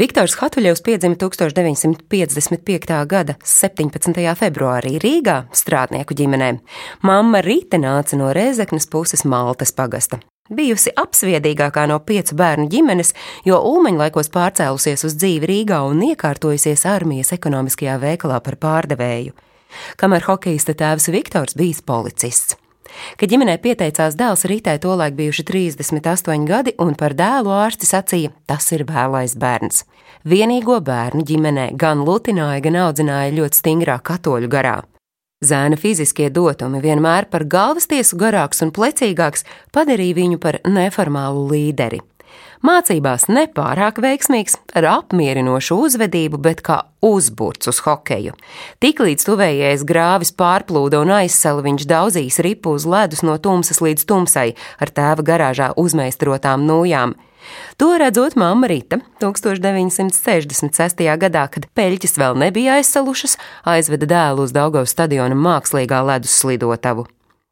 [0.00, 2.92] Viktors Hatuļevs piedzima 1955.
[3.04, 4.14] gada 17.
[4.38, 6.48] februārī Rīgā strādnieku ģimenē.
[7.04, 10.22] Mamma Rīte nāca no Rēzeknes puses Maltas pagasta.
[10.48, 13.12] Bijusi apsviedīgākā no piecu bērnu ģimenes,
[13.44, 19.36] jo Ulmaņlaikos pārcēlusies uz dzīvi Rīgā un iekārtojusies armijas ekonomiskajā veikalā par pārdevēju.
[20.00, 22.56] Kamēr hokeista tēvs Viktors bijis policists.
[23.20, 28.70] Kad ģimenē pieteicās dēls, Rītai tolaik bijuši 38 gadi, un par dēlu ārsti sacīja, tas
[28.76, 29.84] ir vēlais bērns.
[30.28, 34.80] Vienīgo bērnu ģimenē gan lutināja, gan audzināja ļoti stingrā katoļu garā.
[35.40, 42.02] Zēna fiziskie dotumi vienmēr par galvastiesu garāks un plecīgāks padarīja viņu par neformālu līderi.
[42.66, 48.34] Mācībās nepārāk veiksmīgs, ar apmierinošu uzvedību, bet kā uzburts uz hokeju.
[48.84, 54.50] Tiklīdz tuvējais grāvis pārplūda un aizsala, viņš daudzīs ripu uz ledus no tumsas līdz tumsai
[54.78, 57.16] ar tēva garāžā uzmeistarotām nūjām.
[57.80, 61.00] To redzot, mamma Rita 1966.
[61.24, 67.08] gadā, kad peļķis vēl nebija aizsalušas, aizveda dēlu uz Daugavas stadiona mākslīgā ledus slidotavu.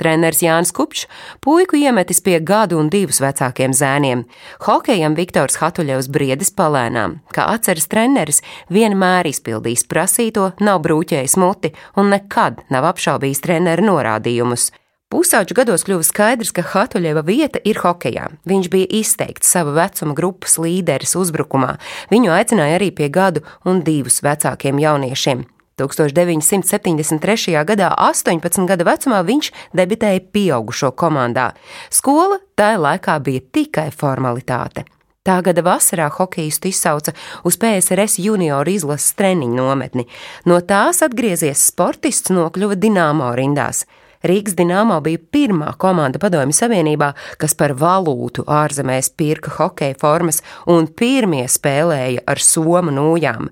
[0.00, 1.06] Treneris Jānis Kupčs
[1.44, 4.24] puiku iemetis pie gadu un divus vecākiem zēniem.
[4.64, 7.20] Hokejam Viktors Hatuļevs briedis palēnām.
[7.36, 8.40] Kā atceras treneris,
[8.72, 14.70] vienmēr izpildījis prasīto, nav brūķējis muti un nekad nav apšaubījis treneru norādījumus.
[15.10, 18.28] Pusauģu gados kļuva skaidrs, ka Hatuļeva vieta ir hokejā.
[18.46, 21.72] Viņš bija izteikts sava vecuma grupas līderis uzbrukumā.
[22.14, 25.48] Viņu aicināja arī pie gadu un divus vecākiem jauniešiem.
[25.80, 27.56] 1973.
[27.64, 31.50] gadā, 18 gada vecumā, viņš debitēja pieaugušo komandā.
[31.90, 34.84] Skola tajā laikā bija tikai formalitāte.
[35.20, 37.12] Tā gada vasarā hokeistu izsauca
[37.44, 40.06] uz PSRS junioru izlases treniņu nometni.
[40.48, 43.84] No tās atgriezies sportists nokļuva Dienāmo rindās.
[44.26, 50.90] Rīgas Dienāmo bija pirmā komanda Padomju Savienībā, kas par valūtu ārzemēs pirka hokeja formas un
[50.92, 53.48] pirmie spēlēja ar somu nūjām.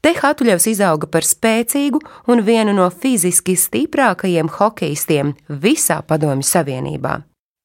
[0.00, 7.18] Te Hatuļevs izauga par spēcīgu un vienu no fiziski stiprākajiem hokeistiem visā Padomju Savienībā.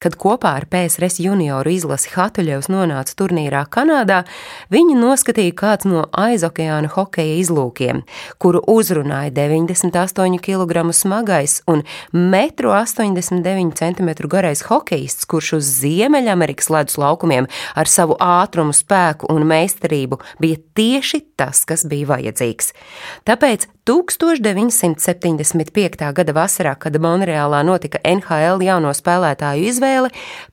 [0.04, 4.26] Kad kopā ar PSRS junioru izlasi Hatuļevs nonāca turnīrā Kanādā,
[4.74, 8.04] viņi noskatīja kāds no aizokeāna hokeja izlūkiem,
[8.36, 17.48] kuru uzrunāja 98 kg smagais un 1,89 cm garais hokeists, kurš uz Ziemeļamerikas ledus laukumiem
[17.72, 22.76] ar savu ātrumu, spēku un meistarību bija tieši tas, kas bija vajadzīgs.
[23.24, 26.12] Tāpēc 1975.
[26.20, 29.93] gada vasarā, kad Monreālā notika NHL jauno spēlētāju izvēle,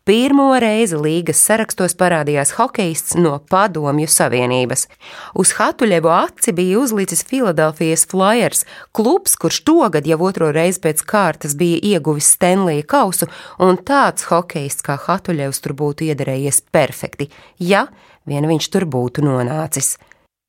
[0.08, 4.86] pirmo reizi līgas sarakstos parādījās hokeists no Padomju Savienības.
[5.38, 8.64] Uz Hatuļevu aci bija uzlicis Filadelfijas Flyers,
[8.96, 14.86] klubs, kurš togad jau otro reizi pēc kārtas bija ieguvis Stanley kausu, un tāds hokeists
[14.86, 17.86] kā Hatuļevs tur būtu iederējies perfekti, ja
[18.28, 19.96] vien viņš tur būtu nonācis.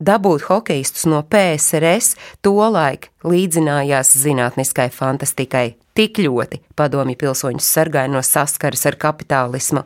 [0.01, 8.88] Dabūt hokeistus no PSRS tolaik līdzinājās zinātniskai fantastikai, tik ļoti padomju pilsoņus sargāja no saskares
[8.89, 9.84] ar kapitālismu.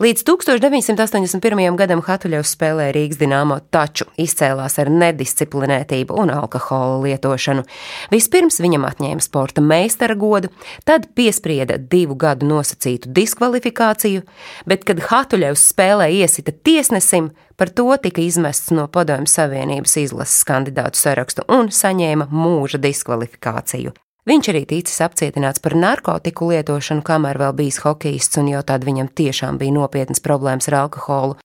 [0.00, 1.74] Līdz 1981.
[1.76, 7.66] gadam Hatuļevs spēlēja Rīgas dīnāmo, taču izcēlās ar nedisciplinētību un alkohola lietošanu.
[8.08, 10.48] Vispirms viņam atņēma sporta meistara godu,
[10.88, 14.24] tad piesprieda divu gadu nosacītu diskvalifikāciju,
[14.64, 20.96] bet, kad Hatuļevs spēlē iesita tiesnesim, par to tika izmests no Padomju Savienības izlases kandidātu
[20.96, 23.92] sarakstu un saņēma mūža diskvalifikāciju.
[24.28, 29.08] Viņš arī ticis apcietināts par narkotiku lietošanu, kamēr vēl bijis hokejists, un jau tad viņam
[29.16, 31.38] tiešām bija nopietnas problēmas ar alkoholu.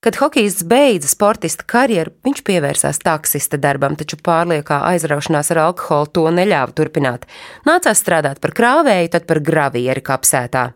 [0.00, 6.24] Kad hokejists beidza sportista karjeru, viņš pievērsās taksista darbam, taču pārliekā aizraušanās ar alkoholu to
[6.38, 7.26] neļāva turpināt.
[7.68, 10.70] Nācās strādāt par krāvēju, tad par gravieri kapsētā.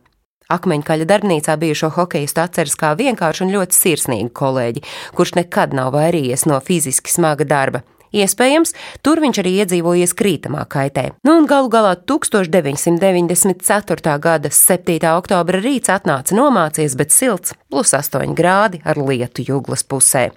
[0.53, 4.85] Akmeņkaļa darbnīcā bijušo hokeistu atceras kā vienkāršu un ļoti sirsnīgu kolēģi,
[5.17, 7.81] kurš nekad nav vairījies no fiziski smaga darba.
[8.15, 8.71] Iespējams,
[9.03, 11.11] tur viņš arī iedzīvojies krītamā kaitē.
[11.27, 14.15] Nu un galu galā 1994.
[14.23, 15.03] gada 7.
[15.17, 20.31] oktobra rīts atnāca nomācies, bet silts, plus 8 grādi ar lietu jūglas pusē.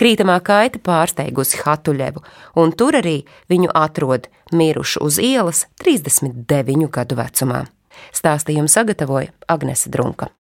[0.00, 2.24] Krītamā kaita pārsteigusi Hatuļevu,
[2.56, 7.66] un tur arī viņu atrod mirušu uz ielas 39 gadu vecumā.
[8.14, 10.30] Stāstījumu sagatavoja Agnese Drunka.